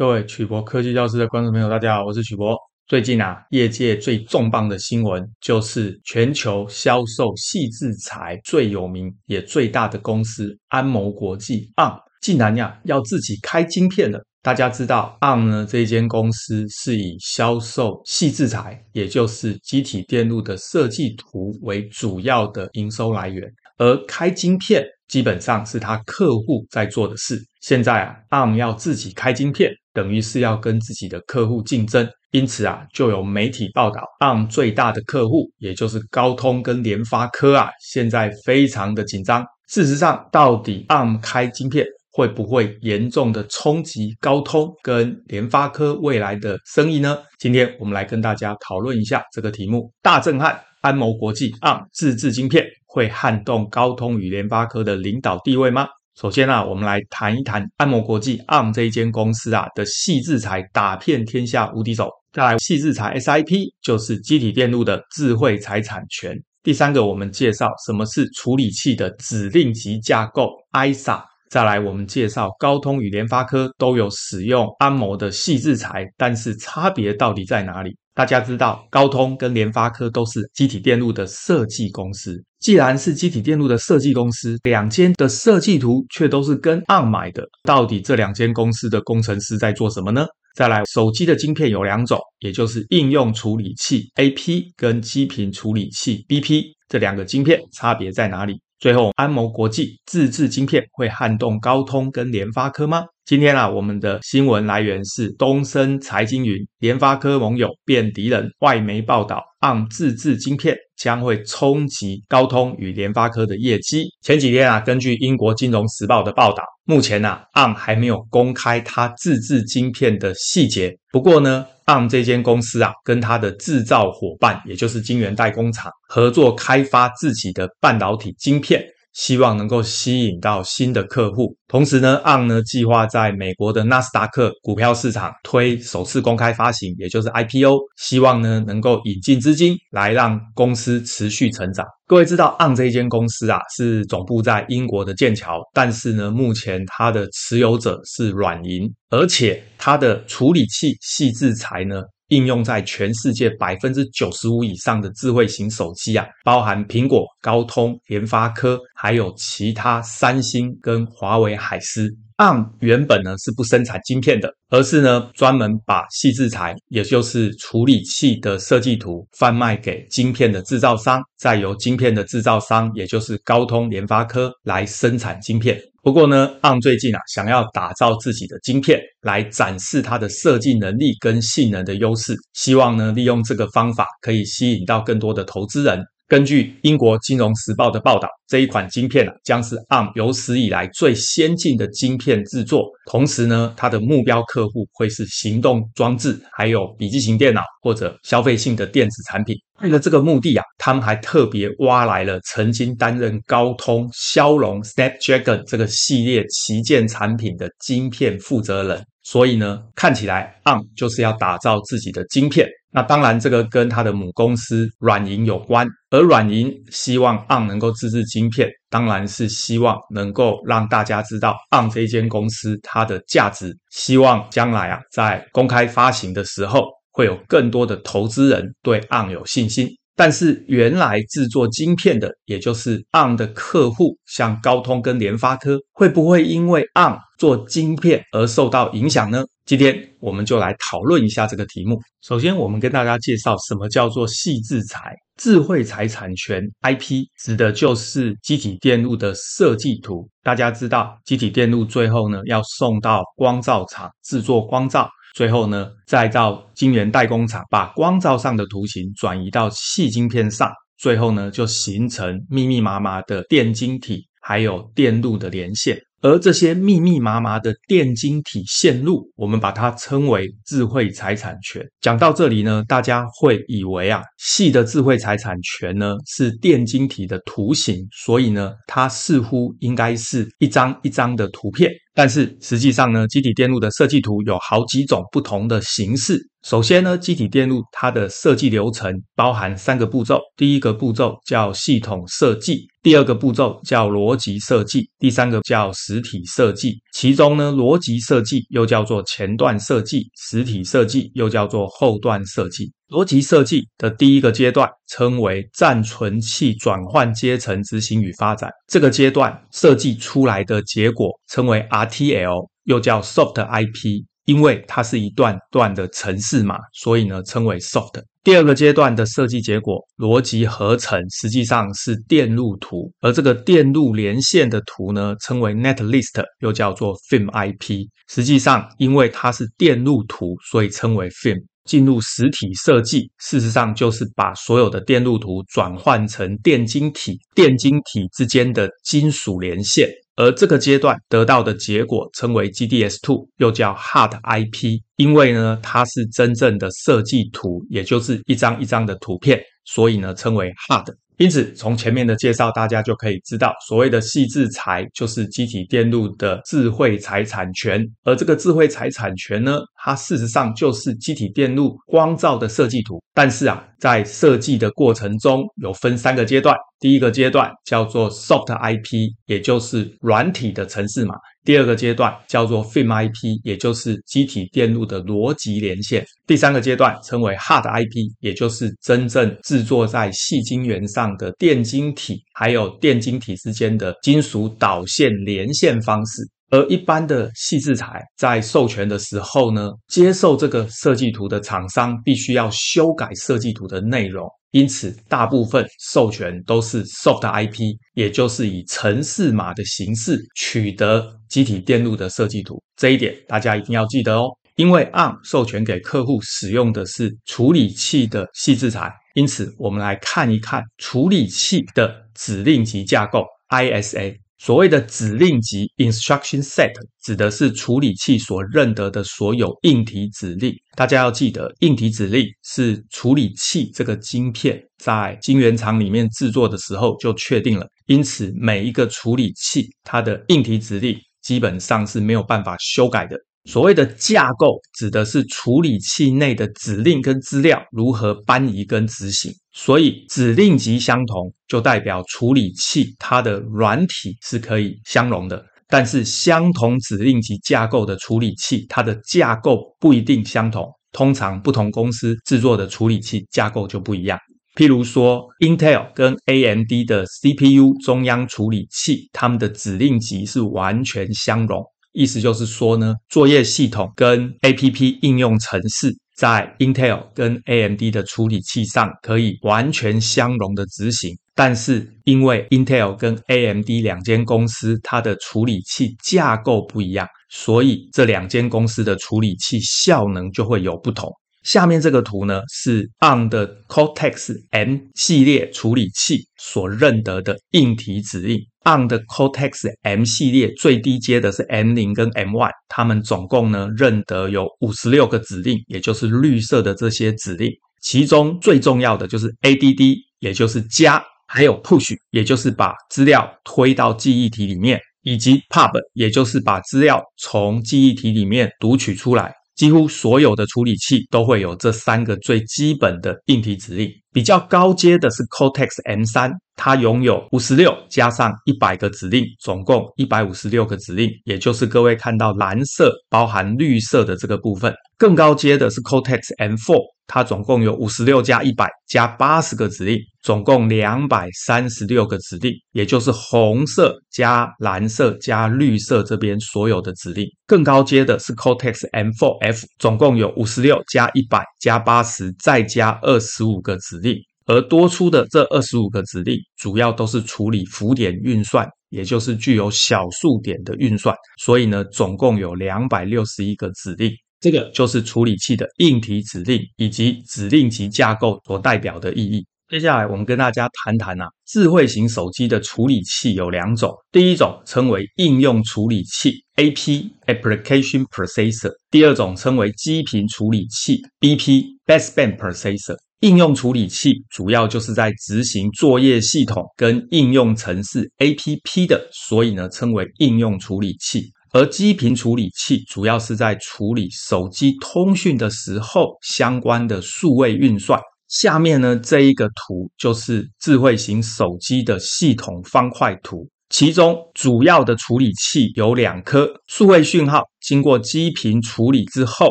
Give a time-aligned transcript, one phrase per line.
[0.00, 2.56] 各位曲博科技教室的观众朋友，大家好，我是曲博。
[2.86, 14.18] 最近啊，业界最重磅的新闻就是全球销售矽智财最有名也最大的公司安谋国际 ARM 竟然呀要自己开晶片了。
[14.40, 23.46] 大家知道 ARM 呢，这间公司是以销售矽智财，也就是积体电路的设计图为主要的营收来源，
[23.76, 27.38] 而开晶片基本上是他客户在做的事。
[27.60, 29.70] 现在啊，ARM 要自己开晶片。
[30.00, 39.44] 等于是要跟自己的客户竞争，因此啊，就有媒体报道，ARM 最大的客户，也就是高通跟联发科啊，现在非常的紧张。
[39.68, 47.18] 事实上，到底 ARM 开晶片会不会严重的冲击高通跟联发科未来的生意呢？
[47.38, 49.92] 今天我们来跟大家讨论一下这个题目。
[50.00, 55.86] 大震撼，安谋国际 ARM 自制晶片会撼动高通与联发科的领导地位吗？
[56.20, 62.10] 首先啊，我们来谈一谈安谋国际 ARM 这一间公司啊的细智财打遍天下无敌手。
[62.30, 66.36] 再来，细智财 SIP 就是机体电路的智慧财产权。
[66.62, 71.22] 第三个，我们介绍什么是处理器的指令集架构 ISA。
[71.48, 77.96] 再来，我们介绍高通与联发科都有使用安谋的细智财，但是差别到底在哪里？
[78.14, 82.42] 大家知道，高通跟联发科都是机体电路的设计公司。
[82.58, 90.26] 既然是机体电路的设计公司，两间的设计图却都是跟 ARM 买的，到底这两间公司的工程师在做什么呢？
[90.56, 98.60] 再来，手机的晶片有两种，也就是应用处理器 AP 跟基频处理器 BP，这两个晶片差别在哪里？
[98.80, 103.04] 最后，安谋国际自制晶片会撼动高通跟联发科吗？
[103.30, 108.50] 今天啊，我们的新闻来源是东森财经云，联发科盟友变敌人。
[108.58, 114.06] 外媒报道，ARM 自制晶片将会冲击高通与联发科的业绩。
[114.20, 120.92] 前几天啊，根据英国金融时报的报道，目前啊，ARM 还没有公开它自制晶片的细节。
[121.12, 128.84] 不过呢，ARM 这间公司啊，跟它的制造伙伴，也就是晶圆代工厂合作开发自己的半导体晶片。
[129.12, 141.84] 希望能够吸引到新的客户，同时呢，ARM 呢计划在美国的纳斯达克股票市场推首次公开发行，也就是 IPO，希望呢能够引进资金来让公司持续成长。
[142.06, 152.02] 各位知道，ARM 这一间公司啊是总部在英国的剑桥，但是呢，目前它的持有者是软银，而且它的处理器矽智财呢。
[152.30, 162.08] 应用在全世界百分之九十五以上的智慧型手机啊，包含苹果、高通、联发科，还有其他三星跟华为海思。
[162.38, 175.78] ARM 原本呢是不生产晶片的，而是呢专门把细制材，也就是处理器的设计图贩卖给晶片的制造商，再由晶片的制造商，也就是高通、联发科来生产晶片。
[176.02, 186.02] 不过呢昂最近啊想要打造自己的晶片，来展示它的设计能力跟性能的优势，希望呢利用这个方法可以吸引到更多的投资人。
[186.30, 192.84] 根据英国金融时报的报道，这一款晶片啊，将是 ARM 有史以来最先进的晶片制作。
[193.10, 199.56] 同时呢，它的目标客户会是行动装置，还有笔记型电脑或者消费性的电子产品。
[199.80, 209.04] 为了这个目的啊，他们还特别挖来了曾经担任高通骁龙 Snapdragon 这个系列旗舰产品的晶片负责人。
[209.24, 212.68] 所以呢，看起来 ARM 就是要打造自己的晶片。
[212.92, 215.86] 那当然，这个跟他的母公司软银有关。
[216.10, 223.76] 而软银希望 ARM 能够自制晶片，当然是希望能够让大家知道 ARM 这一间公司它的价值。
[223.90, 229.88] 希望将来啊，在公开发行的时候，会有更多的投资人对 ARM 有信心。
[230.20, 239.42] 但是原来制作晶片的，也就是 ARM 的客户，像高通跟联发科，会不会因为 ARM 做晶片而受到影响呢？
[239.64, 241.98] 今天我们就来讨论一下这个题目。
[242.20, 250.28] 首先，我们跟大家介绍什么叫做矽智财，智慧财产权 IP，指的就是积体电路的设计图。
[250.42, 255.08] 大家知道，积体电路最后呢要送到光罩厂制作光罩。
[255.34, 266.00] 最后呢，再到晶圆代工厂把光罩上的图形转移到细晶片上，最后呢就形成密密麻麻的电晶体，还有电路的连线。
[266.22, 271.82] 而这些密密麻麻的电晶体线路，我们把它称为智慧财产权。
[272.02, 281.90] 讲到这里呢，大家会以为啊，细的智慧财产权呢是电晶体的图形，所以呢，它似乎应该是一张一张的图片。
[282.14, 286.38] 但是实际上呢，积体电路的设计图有好几种不同的形式。
[286.62, 296.98] 首先呢，积体电路它的设计流程包含三个步骤，第一个步骤叫系统设计，第二个步骤叫逻辑设计，第三个叫实体设计。
[297.14, 302.92] 其中呢，逻辑设计又叫做前段设计，实体设计又叫做后段设计。
[303.10, 318.22] 逻辑设计的第一个阶段称为暂存器转换阶层执行与发展，这个阶段设计出来的结果称为 RTL，又叫 Soft IP，因为它是一段段的程式码，所以呢称为 Soft。
[318.44, 328.06] 第二个阶段的设计结果逻辑合成实际上是电路图，而这个电路连线的图呢称为 Netlist，又叫做 Film IP。
[328.28, 331.60] 实际上因为它是电路图，所以称为 Film。
[331.84, 351.14] 进入实体设计，事实上就是把所有的电路图转换成电晶体，电晶体之间的金属连线，而这个阶段得到的结果称为 GDS two，又叫 Hard IP，因为呢它是真正的设计图，也就是一张一张的图片，所以呢称为 Hard。
[351.40, 358.04] 因此，从前面的介绍，大家就可以知道，所谓的细制材就是积体电路的智慧财产权。
[358.24, 363.18] 而这个智慧财产权呢，它事实上就是积体电路光罩的设计图。
[363.32, 366.76] 但是啊，在设计的过程中，有分三个阶段。
[366.98, 371.34] 第一个阶段叫做 Soft IP，也就是软体的程式码。
[371.64, 376.24] 第二个阶段叫做 Film IP，也就是机体电路的逻辑连线。
[376.46, 386.42] 第三个阶段称为 Hard IP，也就是真正制作在细晶圆上的电晶体，还有电晶体之间的金属导线连线方式。
[386.72, 402.80] 而一般的细制材在授权的时候呢，接受这个设计图的厂商必须要修改设计图的内容，因此大部分授权都是 Soft IP，也就是以程式码的形式取得集体电路的设计图。
[402.96, 414.36] 这一点大家一定要记得哦，因为 ARM 授权给客户使用的是处理器的细制材，因此我们来看一看处理器的指令集架构 ISA。
[414.62, 416.92] 所谓的指令集 （instruction set）
[417.22, 420.70] 指的是处理器所认得的所有硬体指令。
[420.94, 427.86] 大家要记得，硬体指令是处理器这个晶片在晶圆厂里面制作的时候就确定了。
[428.04, 433.38] 因此，每一个处理器它的硬体指令基本上是没有办法修改的。
[433.64, 439.52] 所谓的架构指的是处理器内的指令跟资料如何搬移跟执行。
[439.72, 445.64] 所以指令集相同，就代表处理器它的软体是可以相容的。
[445.88, 450.88] 但是相同指令集架构的处理器，它的架构不一定相同。
[451.12, 454.38] 通常不同公司制作的处理器架构就不一样。
[454.76, 461.84] 譬如说，Intel 跟 AMD 的 CPU 中央处理器，它们的指令集是完全相容。
[462.12, 481.30] 意思就是说呢，作业系统跟 APP 应用程式在 Intel 跟 AMD 的处理器上可以完全相容的执行，但是因为 Intel 跟 AMD 两间公司它的处理器架构不一样，所以这两间公司的处理器效能就会有不同。
[481.62, 488.58] 下面这个图呢，是 ARM 的 Cortex M 系列处理器所认得的硬体指令。
[488.84, 497.70] ARM 的 Cortex M 系列最低阶的是 M 零跟 M one，它们总共呢认得有五十六个指令，也就是绿色的这些指令。
[498.00, 509.52] 其中最重要的就是 ADD，也就是加，还有 Push，也就是把资料推到记忆体里面，以及 Pub，也就是把资料从记忆体里面读取出来。
[509.80, 514.12] 几乎所有的处理器都会有这三个最基本的硬体指令。
[514.32, 524.94] 比较高阶的是 Cortex M3，它拥有五十六加上一百个指令，总共一百五十六个指令，也就是各位看到蓝色包含绿色的这个部分。
[525.18, 526.96] 更高阶的是 Cortex M4，
[527.26, 537.46] 它总共有五十六加一百加八十个指令，总共两百三十六个指令，也就是红色加蓝色加绿色这边所有的指令。
[537.66, 544.29] 更高阶的是 Cortex M4F，总共有五十六加一百加八十再加二十五个指令，
[544.70, 551.34] 而多出的这二十五个指令主要都是处理浮点运算，也就是具有小数点的运算。
[551.60, 554.30] 所以呢，总共有两百六十一个指令。
[554.60, 559.66] 这个就是处理器的硬体指令以及指令集架构所代表的意义。
[559.88, 573.16] 接下来我们跟大家谈谈啊，智慧型手机的处理器有两种，第一种称为应用处理器 AP（Application Processor），第二种称为基频处理器 BP（Baseband Processor）。
[573.40, 581.50] 应用处理器主要就是在执行作业系统跟应用程式 APP 的，所以呢称为应用处理器。
[581.72, 588.20] 而基频处理器主要是在处理手机通讯的时候相关的数位运算。
[588.48, 599.68] 下面呢，这一个图就是智慧型手机的系统方块图，其中主要的处理器有两颗，数位讯号经过基频处理之后，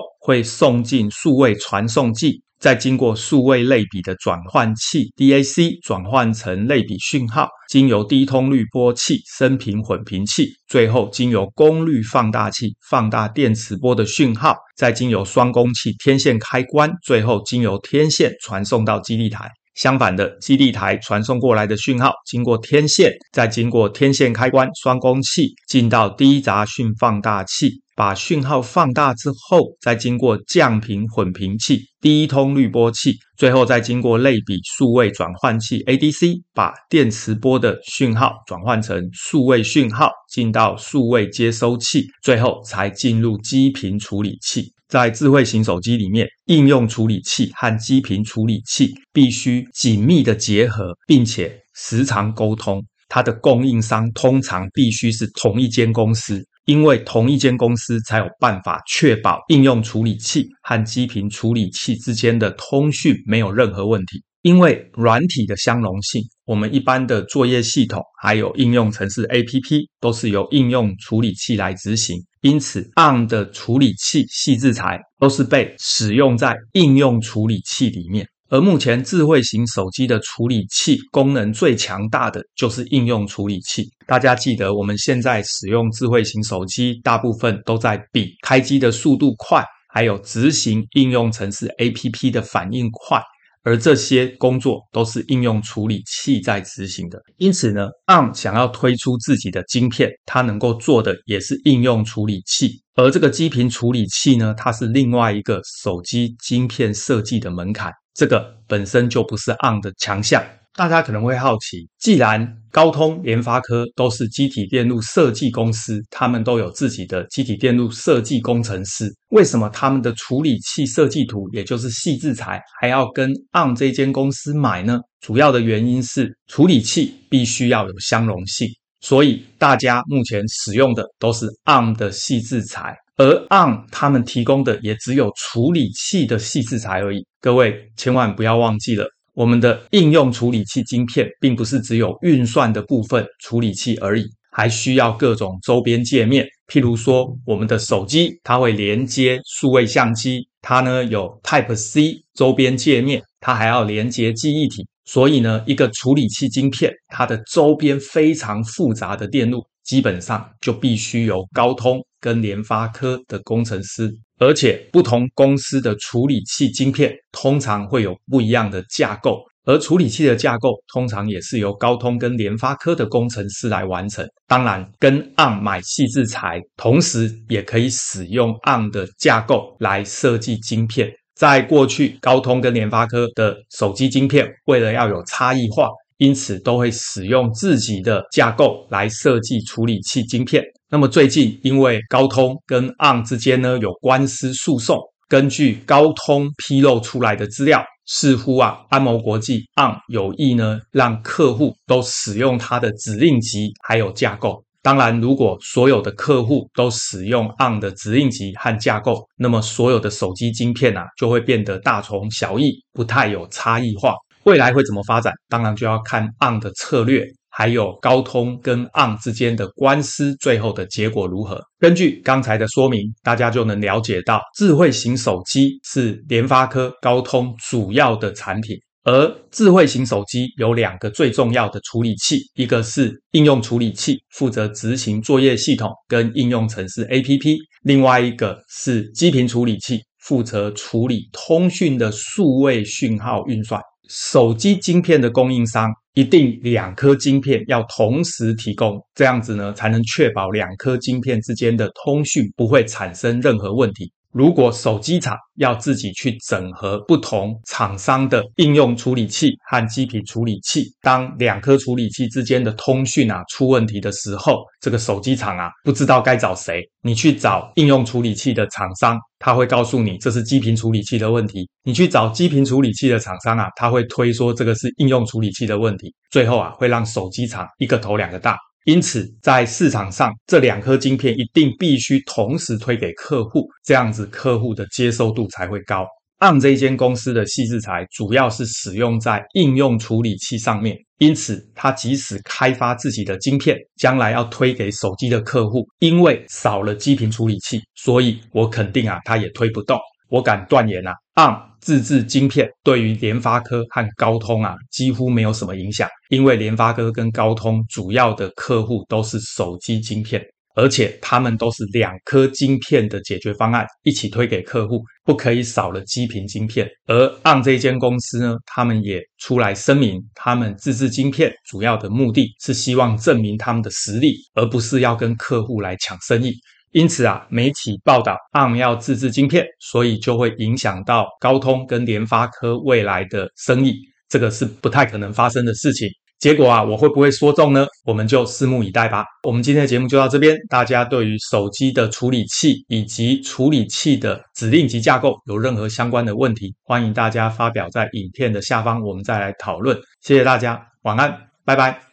[0.22, 2.42] 会送进数位传送器。
[2.60, 19.50] 再经过数位类比的转换器 DAC 转换成类比讯号，经由低通滤波器升频混频器，最后经由功率放大器放大电磁波的讯号，再经由双工器天线开关，最后经由天线传送到基地台。
[19.76, 27.82] 相反的，基地台传送过来的讯号经过天线，再经过天线开关双工器进到低杂讯放大器。
[28.00, 44.72] 把讯号放大之后，再经过降频混频器、低通滤波器，最后再经过类比数位转换器 ADC，把电磁波的讯号转换成数位讯号，进到数位接收器，最后才进入基频处理器。
[44.88, 52.82] 在智慧型手机里面，应用处理器和基频处理器必须紧密的结合，并且时常沟通。
[53.10, 56.46] 它的供应商通常必须是同一间公司。
[56.70, 64.24] 因为同一间公司才有办法确保应用处理器和基频处理器之间的通讯没有任何问题。
[64.44, 78.28] 因为软体的相容性，我们一般的作业系统还有应用程式 APP 都是由应用处理器来执行，因此 ARM 的处理器细制材都是被使用在应用处理器里面。
[78.52, 83.88] 而目前智慧型手机的处理器功能最强大的就是应用处理器。
[84.08, 89.64] 大家记得，我们现在使用智慧型手机，大部分都在比开机的速度快，
[89.94, 93.22] 还有执行应用程式 APP 的反应快。
[93.62, 97.22] 而这些工作都是应用处理器在执行的。
[97.38, 102.82] 因此呢，ARM 想要推出自己的晶片，它能够做的也是应用处理器。
[102.96, 107.92] 而这个基频处理器呢，它是另外一个手机晶片设计的门槛。
[108.20, 125.00] 这个本身就不是 ARM 的强项，大家可能会好奇，既然高通、联发科都是积体电路设计公司，他们都有自己的积体电路设计工程师，为什么他们的处理器设计图，也就是细制材，还要跟 ARM 这间公司买呢？
[125.22, 128.68] 主要的原因是处理器必须要有相容性，
[129.00, 132.94] 所以大家目前使用的都是 ARM 的细制材。
[133.20, 137.22] 而 on 他们提供的也只有处理器的细制材而已。
[137.42, 146.48] 各位千万不要忘记了，我们的应用处理器晶片并不是只有运算的部分处理器而已，还需要各种周边界面。
[146.72, 154.88] 譬如说，我们的手机它会连接数位相机，它呢有 Type C 周边界面，它还要连接记忆体。
[155.04, 162.02] 所以呢，一个处理器晶片它的周边非常复杂的电路，基本上就必须由高通。
[162.20, 174.28] 跟联发科的工程师，而且不同公司的处理器晶片通常会有不一样的架构，而处理器的架构通常也是由高通跟联发科的工程师来完成。
[174.48, 181.12] 当然，跟 ARM 买细制材，同时也可以使用昂的架构来设计晶片。
[181.36, 185.88] 在过去，高通跟联发科的手机晶片为了要有差异化，
[186.20, 190.64] 因此都会使用自己的架构来设计处理器晶片。
[190.90, 204.62] 那么最近，因为高通跟 ARM 之间呢有官司诉讼，根据高通披露出来的资料，似乎啊安谋国际 ARM 有意呢让客户都使用它的指令集还有架构。
[204.82, 214.16] 当然，如果所有的客户都使用 ARM 的指令集和架构，那么所有的手机晶片啊就会变得大同小异，不太有差异化。
[214.44, 215.34] 未来会怎么发展？
[215.48, 217.26] 当然就要看 ARM 的策略。
[217.52, 221.60] 还有高通跟 ARM 之间的官司，最后的结果如何？
[221.80, 243.82] 根据刚才的说明，大家就能了解到，智慧型手机是联发科、高通主要的产品，而智慧型手机有两个最重要的处理器，一个是应用处理器，负责执行作业系统跟应用程式 APP；另外一个是基频处理器，负责处理通讯的数位讯号运算。
[244.10, 245.90] 手机晶片的供应商。
[246.16, 254.12] 一定两颗晶片要同时提供，这样子呢，才能确保两颗晶片之间的通讯不会产生任何问题。
[254.34, 266.84] 如果手机厂要自己去整合不同厂商的应用处理器和基频处理器，当两颗处理器之间的通讯啊出问题的时候，这个手机厂啊不知道该找谁。
[267.02, 276.14] 你去找应用处理器的厂商，他会告诉你这是基频处理器的问题；你去找基频处理器的厂商啊，他会推说这个是应用处理器的问题。
[276.30, 278.58] 最后啊，会让手机厂一个头两个大。
[278.86, 286.06] 因此在市场上这两颗晶片一定必须同时推给客户，这样子客户的接受度才会高。
[286.40, 300.00] ARM 这一间公司的矽智财主要是使用在应用处理器上面，因此它即使开发自己的晶片，将来要推给手机的客户，因为少了基频处理器，所以我肯定啊，它也推不动。
[300.30, 310.42] 我敢断言啊，ARM 自制晶片对于联发科和高通啊几乎没有什么影响，因为联发科跟高通主要的客户都是手机晶片。
[310.80, 316.88] 而且他们都是两颗晶片的解决方案一起推给客户，不可以少了基频晶片。
[317.06, 326.54] 而 ARM 这间公司呢，他们也出来声明，他们自制晶片主要的目的是希望证明他们的实力，而不是要跟客户来抢生意。
[326.92, 336.08] 因此啊，媒体报道 ARM 要自制晶片，所以就会影响到高通跟联发科未来的生意，这个是不太可能发生的事情。
[336.40, 337.86] 结果啊，我会不会说中呢？
[338.06, 339.26] 我们就拭目以待吧。
[339.44, 340.58] 我们今天的节目就到这边。
[340.70, 350.00] 大家对于手机的处理器以及处理器的指令及架构有任何相关的问题，欢迎大家发表在影片的下方，我们再来讨论。
[350.22, 352.09] 谢谢大家，晚安，拜拜。